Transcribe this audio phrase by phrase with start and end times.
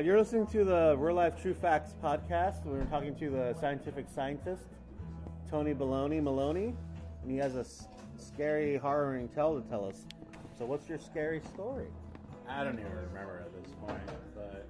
[0.00, 2.64] You're listening to the Real Life True Facts podcast.
[2.64, 4.64] We're talking to the scientific scientist,
[5.50, 6.72] Tony Baloney Maloney,
[7.20, 10.06] and he has a s- scary, horroring tale to tell us.
[10.58, 11.88] So, what's your scary story?
[12.48, 14.00] I don't even remember at this point,
[14.34, 14.66] but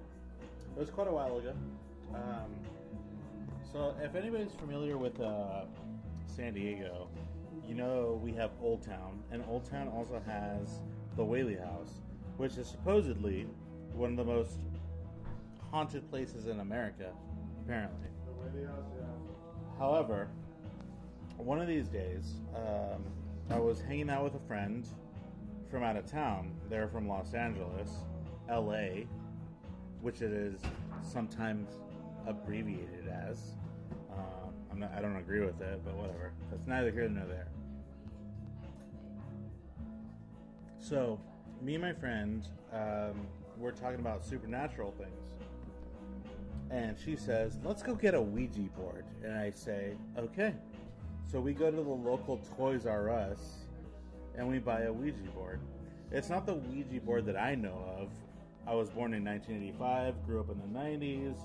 [0.75, 1.53] it was quite a while ago.
[2.13, 2.51] Um,
[3.71, 5.61] so, if anybody's familiar with uh,
[6.25, 7.07] San Diego,
[7.65, 10.81] you know we have Old Town, and Old Town also has
[11.15, 12.01] the Whaley House,
[12.35, 13.47] which is supposedly
[13.93, 14.57] one of the most
[15.73, 17.09] haunted places in America,
[17.65, 18.07] apparently.
[19.79, 20.29] However,
[21.37, 23.03] one of these days, um,
[23.49, 24.87] I was hanging out with a friend
[25.71, 26.53] from out of town.
[26.69, 27.89] They're from Los Angeles,
[28.47, 29.05] LA,
[30.01, 30.61] which it is
[31.01, 31.71] sometimes
[32.27, 33.39] abbreviated as.
[34.11, 36.33] Uh, I'm not, I don't agree with it, but whatever.
[36.51, 37.47] That's neither here nor there.
[40.77, 41.19] So,
[41.63, 43.25] me and my friend, um,
[43.57, 45.42] we're talking about supernatural things.
[46.73, 49.05] And she says, let's go get a Ouija board.
[49.23, 50.55] And I say, okay.
[51.31, 53.67] So we go to the local Toys R Us
[54.35, 55.59] and we buy a Ouija board.
[56.11, 58.09] It's not the Ouija board that I know of.
[58.65, 61.35] I was born in 1985, grew up in the 90s.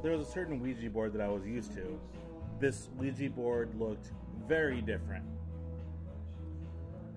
[0.00, 1.98] There was a certain Ouija board that I was used to.
[2.60, 4.12] This Ouija board looked
[4.46, 5.24] very different.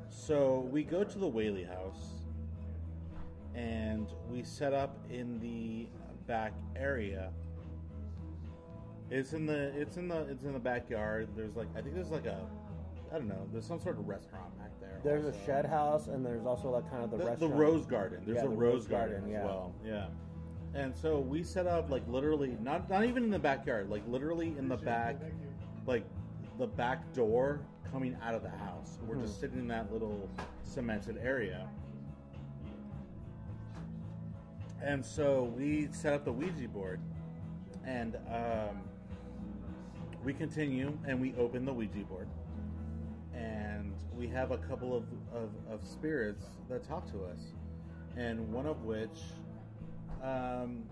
[0.10, 2.24] So we go to the Whaley house
[3.54, 5.88] and we set up in the
[6.28, 7.32] back area.
[9.12, 11.30] It's in the it's in the it's in the backyard.
[11.36, 12.40] There's like I think there's like a
[13.12, 13.48] I don't know.
[13.52, 15.00] There's some sort of restaurant back there.
[15.04, 15.38] There's also.
[15.38, 18.24] a shed house, and there's also like kind of the, the, the rose garden.
[18.26, 19.46] There's Yeah, a the rose, rose garden, garden, as yeah.
[19.46, 19.76] well.
[19.86, 20.08] Yeah.
[20.74, 24.56] And so we set up like literally not not even in the backyard, like literally
[24.58, 25.18] in the back,
[25.86, 26.04] like
[26.58, 28.98] the back door coming out of the house.
[29.08, 29.22] We're Hmm.
[29.22, 30.28] just sitting in that little
[30.64, 31.70] cemented area.
[34.82, 37.00] And so we set up the Ouija board,
[37.86, 38.82] and um,
[40.24, 42.28] we continue and we open the Ouija board,
[43.34, 47.40] and we have a couple of, of, of spirits that talk to us,
[48.16, 49.20] and one of which
[50.24, 50.84] um,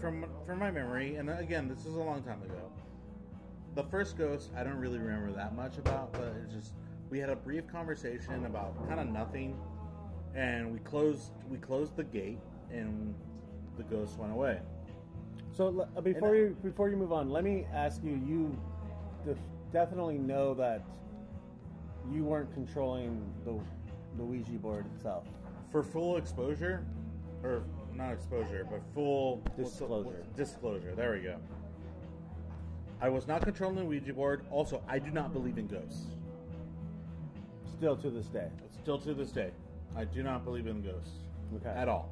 [0.00, 2.70] from from my memory, and again, this is a long time ago.
[3.74, 6.72] The first ghost, I don't really remember that much about, but it's just
[7.10, 9.58] we had a brief conversation about kind of nothing,
[10.34, 12.38] and we closed we closed the gate,
[12.72, 13.14] and
[13.76, 14.60] the ghost went away.
[15.52, 18.56] So uh, before you before you move on, let me ask you: You
[19.24, 19.38] def-
[19.72, 20.84] definitely know that
[22.10, 23.58] you weren't controlling the
[24.16, 25.24] the Ouija board itself.
[25.70, 26.84] for full exposure,
[27.42, 27.62] or
[27.94, 30.08] not exposure, but full what's Disclosure.
[30.08, 30.94] what's- disclosure.
[30.94, 31.36] There we go.
[33.00, 34.44] I was not controlling the Ouija board.
[34.50, 36.06] Also, I do not believe in ghosts.
[37.76, 38.48] Still to this day.
[38.82, 39.50] Still to this day,
[39.96, 41.12] I do not believe in ghosts
[41.56, 41.68] Okay.
[41.70, 42.10] at all.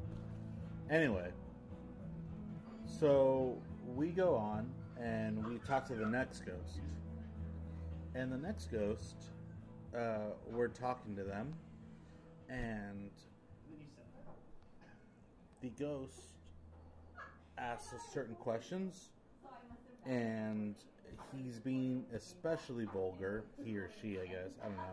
[0.89, 1.27] Anyway,
[2.85, 3.57] so
[3.93, 6.79] we go on and we talk to the next ghost,
[8.15, 9.15] and the next ghost,
[9.93, 11.53] uh, we're talking to them,
[12.49, 13.11] and
[15.61, 16.21] the ghost
[17.57, 19.09] asks us certain questions,
[20.05, 20.73] and
[21.35, 23.43] he's being especially vulgar.
[23.61, 24.51] He or she, I guess.
[24.63, 24.83] I don't know.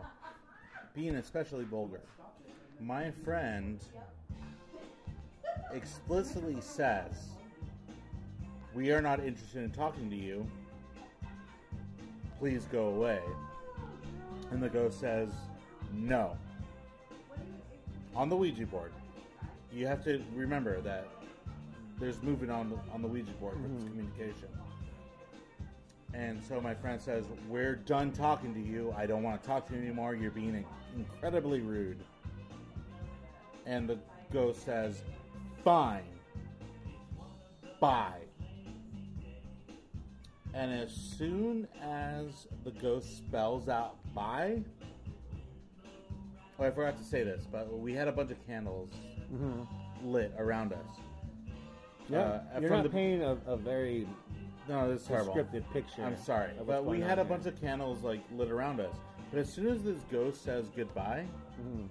[0.93, 2.01] Being especially vulgar.
[2.81, 3.79] My friend
[5.75, 7.29] explicitly says,
[8.73, 10.47] We are not interested in talking to you.
[12.39, 13.19] Please go away.
[14.51, 15.29] And the ghost says,
[15.93, 16.37] No.
[18.15, 18.91] On the Ouija board.
[19.71, 21.07] You have to remember that
[21.99, 23.89] there's movement on the, on the Ouija board with this mm-hmm.
[23.89, 24.49] communication.
[26.13, 28.93] And so my friend says, We're done talking to you.
[28.97, 30.15] I don't want to talk to you anymore.
[30.15, 30.65] You're being
[30.95, 31.99] incredibly rude.
[33.65, 33.97] And the
[34.31, 35.01] ghost says,
[35.65, 36.03] Fine.
[37.81, 38.21] Bye.
[40.53, 44.61] And as soon as the ghost spells out bye,
[46.59, 48.91] oh, I forgot to say this, but we had a bunch of candles
[50.03, 50.85] lit around us.
[52.07, 54.07] Yeah, Uh, you're from not the- painting a, a very
[54.69, 55.33] No, this is terrible.
[55.33, 56.03] descriptive picture.
[56.03, 58.95] I'm sorry, but we had a bunch of candles like lit around us.
[59.31, 61.25] But as soon as this ghost says goodbye,
[61.59, 61.85] Mm-hmm.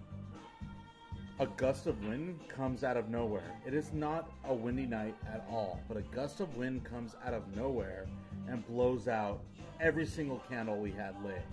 [1.40, 3.60] A gust of wind comes out of nowhere.
[3.66, 7.34] It is not a windy night at all, but a gust of wind comes out
[7.34, 8.06] of nowhere
[8.48, 9.40] and blows out
[9.80, 11.44] every single candle we had lit.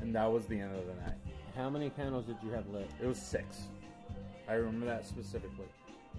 [0.00, 1.18] And that was the end of the night.
[1.54, 2.90] How many candles did you have lit?
[3.02, 3.68] It was six.
[4.48, 5.66] I remember that specifically.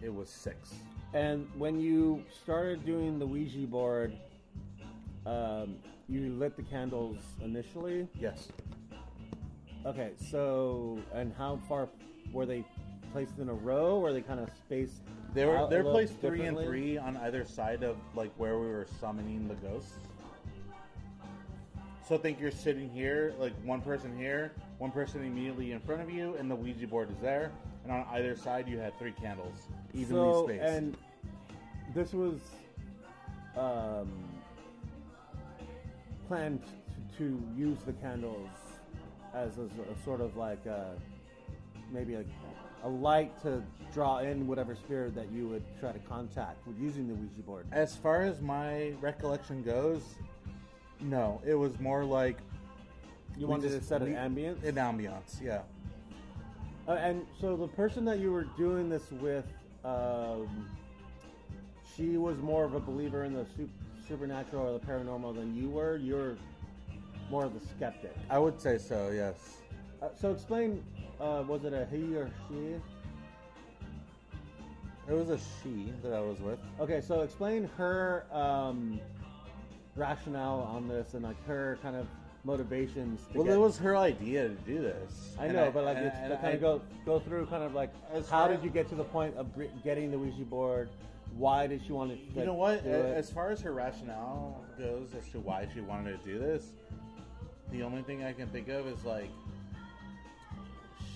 [0.03, 0.75] It was six.
[1.13, 4.15] And when you started doing the Ouija board,
[5.25, 5.77] um,
[6.07, 8.07] you lit the candles initially.
[8.19, 8.49] Yes.
[9.83, 11.89] Okay, so and how far
[12.31, 12.63] were they
[13.11, 13.97] placed in a row?
[13.99, 15.01] Or they kind of spaced
[15.33, 18.87] They were they're placed three and three on either side of like where we were
[18.99, 19.93] summoning the ghosts.
[22.07, 26.09] So think you're sitting here, like one person here, one person immediately in front of
[26.09, 27.51] you, and the Ouija board is there.
[27.83, 29.55] And on either side, you had three candles,
[29.93, 30.63] evenly so, spaced.
[30.63, 30.97] and
[31.95, 32.39] this was
[33.57, 34.11] um,
[36.27, 36.61] planned
[37.17, 38.49] to, to use the candles
[39.33, 40.95] as a, a sort of like a,
[41.91, 42.23] maybe a,
[42.83, 43.61] a light to
[43.93, 47.65] draw in whatever spirit that you would try to contact with using the Ouija board.
[47.71, 50.01] As far as my recollection goes,
[50.99, 52.37] no, it was more like
[53.37, 54.63] You wanted just- to set an we- ambience?
[54.63, 55.41] an ambiance.
[55.41, 55.61] Yeah,
[56.87, 59.45] Uh, and so the person that you were doing this with,
[59.85, 60.67] um,
[61.95, 63.69] she was more of a believer in the su-
[64.07, 65.97] supernatural or the paranormal than you were.
[65.97, 66.37] You're
[67.29, 68.15] more of the skeptic.
[68.29, 69.11] I would say so.
[69.11, 69.57] Yes.
[70.01, 70.83] Uh, so explain,
[71.21, 72.75] uh, was it a he or she?
[75.09, 76.59] It was a she that I was with.
[76.79, 78.99] Okay, so explain her um,
[79.95, 82.07] rationale on this and like her kind of
[82.43, 83.19] motivations.
[83.31, 85.35] To Well, get, it was her idea to do this.
[85.39, 87.63] I And know, but like and- it's and kind I- of go go through kind
[87.63, 87.91] of like
[88.29, 89.47] how did you get to the point of
[89.83, 90.89] getting the Ouija board?
[91.37, 92.39] Why did she want to?
[92.39, 92.83] You know what?
[92.83, 93.15] Do it?
[93.17, 96.65] As far as her rationale goes as to why she wanted to do this,
[97.71, 99.29] the only thing I can think of is like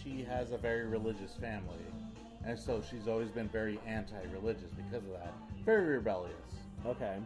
[0.05, 1.79] she has a very religious family,
[2.45, 5.33] and so she's always been very anti-religious because of that.
[5.65, 6.35] Very rebellious,
[6.85, 7.17] Okay.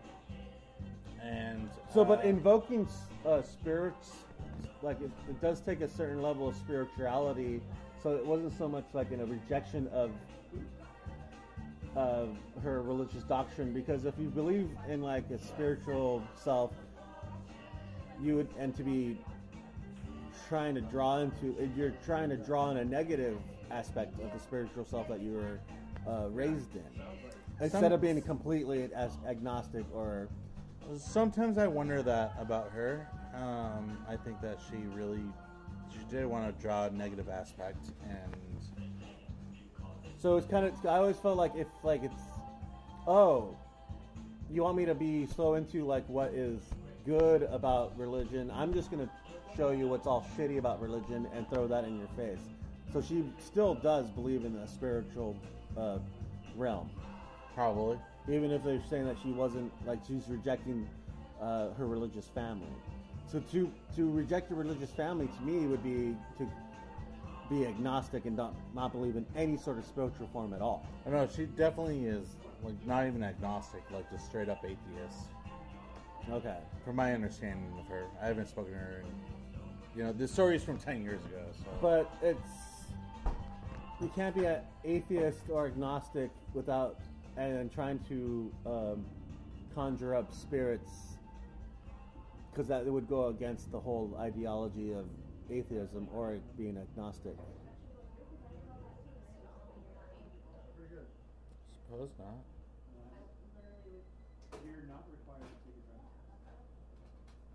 [1.21, 2.87] and So, but uh, invoking
[3.25, 4.11] uh, spirits,
[4.81, 7.61] like it, it does take a certain level of spirituality.
[8.01, 10.11] So it wasn't so much like in a rejection of
[11.95, 12.29] of
[12.63, 16.71] her religious doctrine, because if you believe in like a spiritual self,
[18.21, 19.17] you would and to be
[20.47, 23.38] trying to draw into, if you're trying to draw in a negative
[23.71, 25.59] aspect of the spiritual self that you were
[26.12, 26.83] uh, raised in,
[27.62, 30.27] instead Some- of being completely as agnostic or
[30.97, 33.07] Sometimes I wonder that about her.
[33.36, 35.21] Um, I think that she really,
[35.91, 38.36] she did want to draw a negative aspect, and
[40.18, 40.74] So it's kind of.
[40.86, 42.24] I always felt like if like it's,
[43.06, 43.56] oh,
[44.50, 46.59] you want me to be so into like what is
[47.06, 48.51] good about religion?
[48.51, 49.09] I'm just gonna
[49.56, 52.40] show you what's all shitty about religion and throw that in your face.
[52.92, 55.36] So she still does believe in the spiritual
[55.78, 56.00] uh,
[56.56, 56.90] realm,
[57.56, 58.00] probably.
[58.28, 60.88] even if they're saying that she wasn't like she's rejecting
[61.42, 62.68] uh, her religious family.
[63.31, 66.48] So to to reject a religious family to me would be to
[67.50, 70.86] be agnostic and not not believe in any sort of spiritual form at all.
[71.06, 75.28] I know she definitely is like not even agnostic, like just straight up atheist.
[76.31, 76.57] Okay.
[76.84, 79.04] From my understanding of her, I haven't spoken to her.
[79.04, 79.38] In,
[79.95, 81.44] you know, the story is from ten years ago.
[81.51, 82.39] So, But it's
[84.01, 87.00] you can't be an atheist or agnostic without
[87.38, 89.06] and trying to um,
[89.74, 91.18] conjure up spirits
[92.51, 95.06] because that would go against the whole ideology of
[95.50, 97.36] atheism or being agnostic.
[101.89, 102.39] suppose not.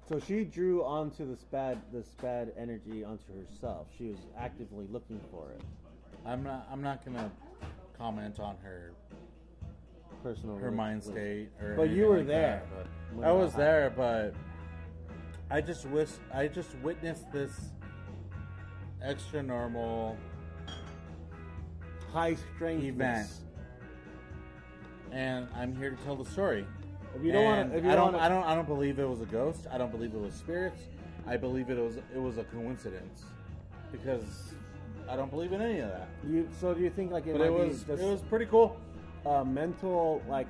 [0.08, 3.86] So she drew onto this bad this bad energy onto herself.
[3.96, 5.62] She was actively looking for it.
[6.26, 6.68] I'm not.
[6.70, 7.30] I'm not gonna
[7.96, 8.92] comment on her
[10.22, 11.74] Personal her mind state or.
[11.74, 14.34] But you were like there that, but I was there, but
[15.50, 17.52] I just wish I just witnessed this
[19.02, 20.16] extra normal
[22.12, 23.30] high strangeness event.
[25.12, 26.66] and I'm here to tell the story.
[27.16, 28.98] If you don't want to, if you I don't, wanna, I don't, I don't believe
[28.98, 29.66] it was a ghost.
[29.70, 30.80] I don't believe it was spirits.
[31.26, 33.22] I believe it was, it was a coincidence,
[33.92, 34.54] because
[35.08, 36.08] I don't believe in any of that.
[36.28, 38.76] You, so do you think like it But it was, just it was pretty cool.
[39.24, 40.48] a mental like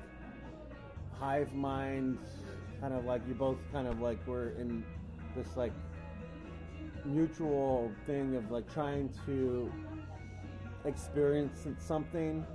[1.19, 2.17] hive mind,
[2.81, 4.83] kind of like you both kind of like were in
[5.35, 5.71] this like
[7.05, 9.71] mutual thing of like trying to
[10.83, 12.45] experience something,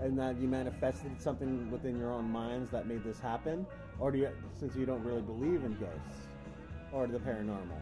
[0.00, 3.66] and that you manifested something within your own minds that made this happen,
[3.98, 4.28] or do you,
[4.58, 6.26] since you don't really believe in ghosts
[6.92, 7.80] or the paranormal?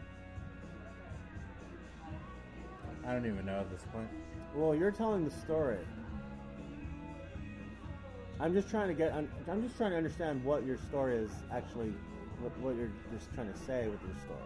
[3.06, 4.08] I don't even know at this point.
[4.54, 5.78] Well, you're telling the story.
[8.40, 9.12] I'm just trying to get.
[9.12, 11.92] I'm, I'm just trying to understand what your story is actually.
[12.40, 14.38] What, what you're just trying to say with your story.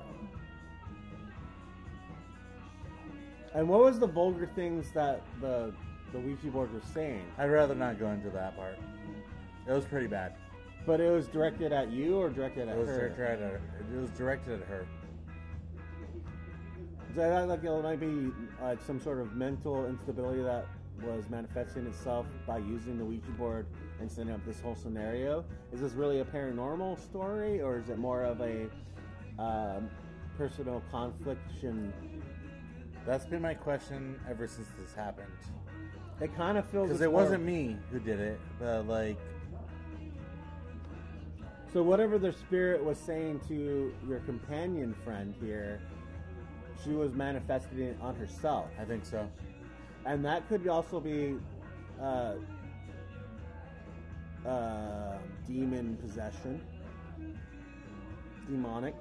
[3.55, 5.75] And what was the vulgar things that the
[6.13, 7.25] the Ouija board was saying?
[7.39, 8.79] I'd rather not go into that part.
[9.67, 10.35] It was pretty bad.
[10.85, 13.09] But it was directed at you or directed at It was her?
[13.11, 13.61] directed at,
[13.95, 14.87] it was directed at her.
[17.11, 20.67] Is that like it might be like some sort of mental instability that
[21.05, 23.67] was manifesting itself by using the Ouija board
[24.01, 25.45] and setting up this whole scenario.
[25.73, 28.67] Is this really a paranormal story, or is it more of a
[29.39, 29.91] um,
[30.37, 31.93] personal confliction?
[33.07, 35.27] That's been my question ever since this happened.
[36.23, 39.19] It kind of feels Because it wasn't me who did it, but like,
[41.73, 45.81] So whatever the spirit was saying to your companion friend here,
[46.85, 49.29] she was manifesting it on herself, I think so.
[50.05, 51.39] and that could also be
[52.01, 52.35] uh,
[54.47, 56.61] uh, demon possession,
[58.49, 58.95] demonic,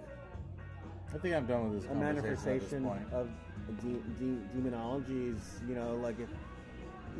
[1.13, 3.27] I think I'm done with this a manifestation of
[3.81, 6.29] de- de- demonology is, you know, like if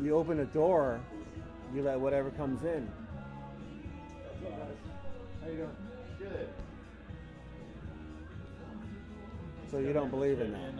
[0.01, 1.00] you open a door,
[1.74, 2.89] you let whatever comes in.
[5.41, 5.69] How you doing?
[6.19, 6.50] Good.
[9.69, 10.74] So you don't believe in that.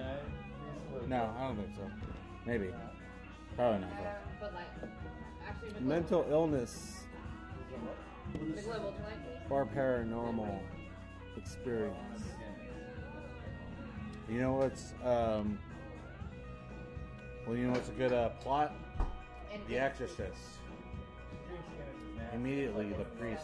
[1.08, 1.82] No, I don't think so.
[2.46, 2.70] Maybe.
[3.56, 3.90] Probably not.
[3.92, 4.04] I though.
[4.04, 4.92] don't, but like,
[5.48, 7.02] actually, Mental illness
[8.34, 9.18] global, the global tonight.
[9.50, 10.60] or paranormal
[11.38, 12.24] experience.
[14.30, 15.60] You know what's um
[17.46, 18.74] well you know what's a good uh, plot?
[19.68, 20.38] The Exorcist.
[22.34, 23.44] Immediately the priest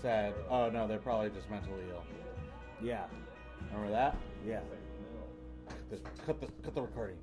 [0.00, 2.02] said, Oh no, they're probably just mentally ill.
[2.82, 3.04] Yeah,
[3.70, 4.16] Remember that?
[4.46, 4.60] yeah.
[5.90, 7.16] Just cut the cut the recording.